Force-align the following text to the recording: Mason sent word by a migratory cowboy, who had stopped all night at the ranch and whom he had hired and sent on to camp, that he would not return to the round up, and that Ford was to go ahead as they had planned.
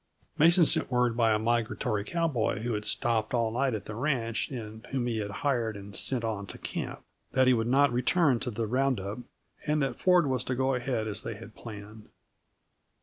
Mason 0.35 0.65
sent 0.65 0.89
word 0.89 1.15
by 1.15 1.31
a 1.31 1.37
migratory 1.37 2.03
cowboy, 2.03 2.61
who 2.63 2.73
had 2.73 2.85
stopped 2.85 3.35
all 3.35 3.51
night 3.51 3.75
at 3.75 3.85
the 3.85 3.93
ranch 3.93 4.49
and 4.49 4.83
whom 4.87 5.05
he 5.05 5.19
had 5.19 5.29
hired 5.29 5.77
and 5.77 5.95
sent 5.95 6.23
on 6.23 6.47
to 6.47 6.57
camp, 6.57 7.03
that 7.33 7.45
he 7.45 7.53
would 7.53 7.67
not 7.67 7.93
return 7.93 8.39
to 8.39 8.49
the 8.49 8.65
round 8.65 8.99
up, 8.99 9.19
and 9.67 9.83
that 9.83 9.99
Ford 9.99 10.25
was 10.25 10.43
to 10.45 10.55
go 10.55 10.73
ahead 10.73 11.07
as 11.07 11.21
they 11.21 11.35
had 11.35 11.53
planned. 11.53 12.09